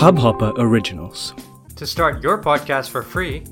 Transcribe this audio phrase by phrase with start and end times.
[0.00, 1.32] Hubhopper Originals.
[1.76, 3.46] To start your podcast for free,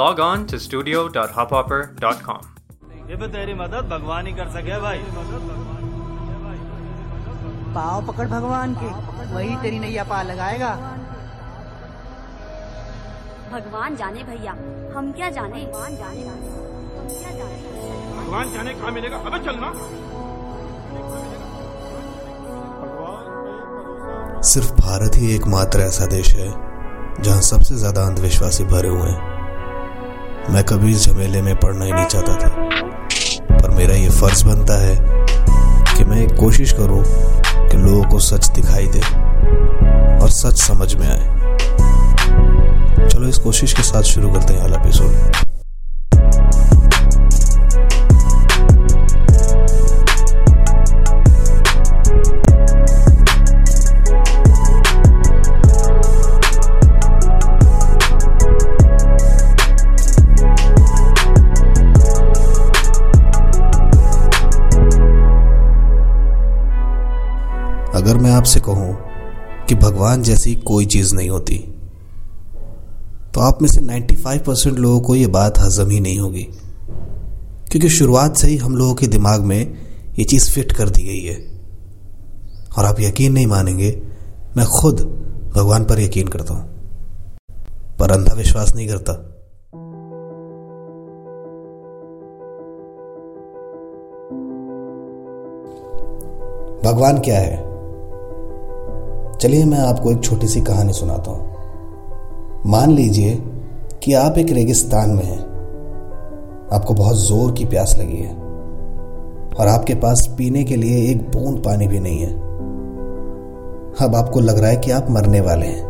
[0.00, 2.42] log on to studio.hubhopper.com.
[3.08, 4.98] ये भी तेरी मदद भगवान ही कर सके भाई।
[7.74, 8.90] पाव पकड़ भगवान के
[9.34, 10.70] वही तेरी नैया पार लगाएगा।
[13.52, 14.52] भगवान जाने भैया
[14.96, 15.64] हम क्या जाने?
[15.64, 17.58] भगवान जाने हम क्या जाने?
[18.20, 19.16] भगवान जाने कहाँ मिलेगा?
[19.16, 19.72] अबे चलना।
[24.42, 26.48] सिर्फ़ भारत ही एकमात्र ऐसा देश है,
[27.22, 32.06] जहाँ सबसे ज़्यादा अंधविश्वासी भरे हुए हैं। मैं कभी इस झमेले में पड़ना ही नहीं
[32.06, 34.94] चाहता था। पर मेरा ये फ़र्ज़ बनता है
[35.96, 37.02] कि मैं एक कोशिश करूँ
[37.68, 39.00] कि लोगों को सच दिखाई दे
[40.22, 41.36] और सच समझ में आए।
[43.08, 45.47] चलो इस कोशिश के साथ शुरू करते हैं अगला एपिसोड
[68.08, 68.98] अगर मैं आपसे कहूँ
[69.68, 71.58] कि भगवान जैसी कोई चीज़ नहीं होती
[73.34, 76.42] तो आप में से 95 परसेंट लोगों को यह बात हजम ही नहीं होगी।
[77.70, 79.74] क्योंकि शुरुआत से ही हम लोगों के दिमाग में
[80.18, 81.60] ये चीज़ फिट कर दी गई है।
[82.78, 84.02] और आप यकीन नहीं मानेंगे,
[84.56, 85.00] मैं खुद
[85.56, 86.68] भगवान पर यकीन करता हूँ।
[87.98, 89.12] पर अंधा विश्वास नहीं करता।
[96.90, 97.67] भगवान क्या है?
[99.40, 103.34] चलिए मैं आपको एक छोटी सी कहानी सुनाता हूँ। मान लीजिए
[104.02, 105.38] कि आप एक रेगिस्तान में हैं।
[106.72, 108.34] आपको बहुत ज़ोर की प्यास लगी है
[109.58, 112.32] और आपके पास पीने के लिए एक बूंद पानी भी नहीं है।
[114.00, 115.86] अब आपको लग रहा है कि आप मरने वाले हैं।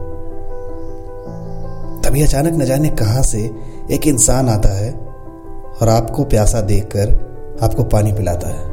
[2.04, 3.50] तभी अचानक न जाने कहाँ से
[3.91, 4.92] एक इंसान आता है
[5.82, 8.65] और आपको प्यासा देखकर आपको पानी पिलाता है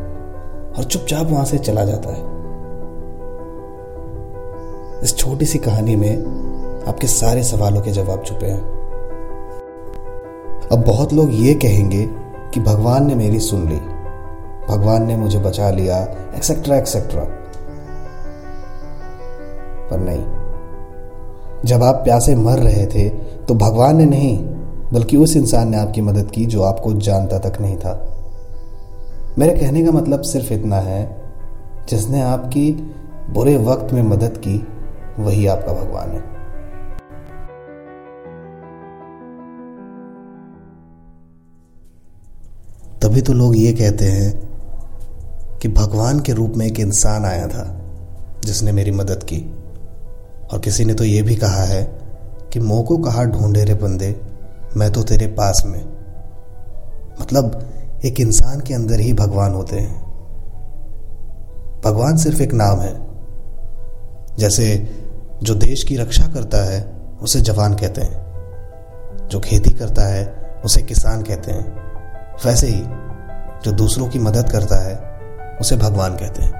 [0.69, 2.34] और चुपचाप वहाँ से चला जाता है।
[5.03, 8.61] इस छोटी सी कहानी में आपके सारे सवालों के जवाब छुपे हैं।
[10.72, 12.06] अब बहुत लोग ये कहेंगे
[12.53, 13.79] कि भगवान ने मेरी सुन ली,
[14.69, 15.97] भगवान ने मुझे बचा लिया
[16.35, 17.23] एक्सेट्रा एक्सेट्रा
[19.89, 20.23] पर नहीं,
[21.66, 23.09] जब आप प्यासे मर रहे थे
[23.47, 24.38] तो भगवान ने नहीं,
[24.94, 27.94] बल्कि उस इंसान ने आपकी मदद की जो आपको जानता तक नहीं था।
[29.39, 31.03] मेरे कहने का मतलब सिर्फ़ इतना है,
[31.89, 32.72] जिसने आपकी
[33.29, 34.57] बुरे वक्त में मदद की
[35.20, 36.36] वही आपका भगवान है।
[43.00, 44.46] तभी तो लोग ये कहते हैं
[45.62, 47.81] कि भगवान के रूप में एक इंसान आया था,
[48.46, 49.56] जिसने मेरी मदद की।
[50.54, 51.84] और किसी ने तो ये भी कहा है
[52.54, 54.22] कि मोह को कहा, ढूंढे रे बंदे,
[54.78, 55.86] मैं तो तेरे पास में।
[57.22, 57.70] मतलब
[58.06, 60.06] एक इंसान के अंदर ही भगवान होते हैं।
[61.86, 63.06] भगवान सिर्फ़ एक नाम है।
[64.38, 64.90] जैसे
[65.44, 68.25] जो देश की रक्षा करता है, उसे जवान कहते हैं।
[69.28, 71.75] जो खेती करता है, उसे किसान कहते हैं।
[72.46, 72.84] वैसे ही,
[73.66, 75.19] जो दूसरों की मदद करता है,
[75.62, 76.53] उसे भगवान कहते हैं।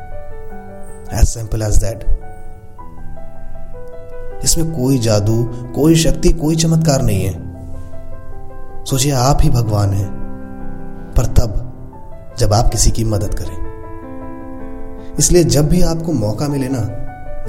[1.14, 2.06] एज सिंपल एज दैट
[4.44, 7.34] इसमें कोई जादू, कोई शक्ति, कोई चमत्कार नहीं है।
[8.86, 10.10] सोचिए, आप ही भगवान हैं।
[11.18, 11.72] पर तब,
[12.38, 13.66] जब आप किसी की मदद करें।
[15.20, 16.80] इसलिए जब भी आपको मौका मिले ना,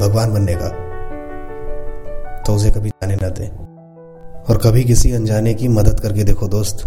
[0.00, 0.85] भगवान बनने का।
[2.47, 3.49] तो उसे कभी जाने ना दें।
[4.45, 6.87] और कभी किसी अनजाने की मदद करके देखो दोस्त,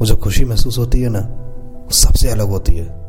[0.00, 1.20] वो जो खुशी महसूस होती है ना,
[1.84, 3.02] वो सबसे अलग होती है।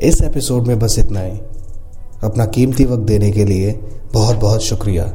[0.00, 1.38] इस एपिसोड में बस इतना ही।
[2.24, 3.72] अपना कीमती वक्त देने के लिए
[4.14, 5.14] बहुत बहुत शुक्रिया।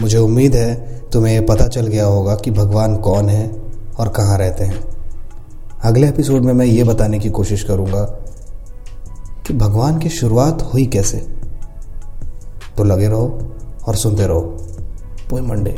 [0.00, 3.62] मुझे उम्मीद है तुम्हें यह पता चल गया होगा कि भगवान कौन है
[3.98, 4.93] और कहाँ रहते हैं।
[5.84, 8.04] अगले एपिसोड में मैं ये बताने की कोशिश करूँगा
[9.46, 11.18] कि भगवान की शुरुआत हुई कैसे।
[12.76, 13.54] तो लगे रहो
[13.86, 14.40] और सुनते रहो।
[15.30, 15.76] पोए मंडे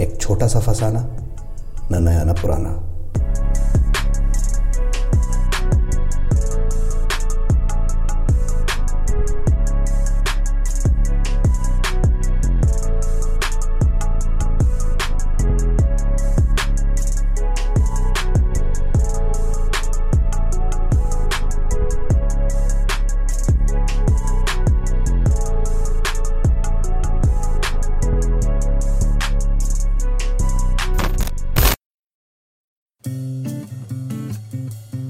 [0.00, 1.08] एक छोटा सा फसाना,
[1.92, 2.87] न नया न पुराना।